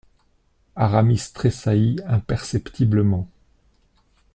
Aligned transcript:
Aramis 0.75 1.29
tressaillit 1.31 1.99
imperceptiblement. 2.07 3.29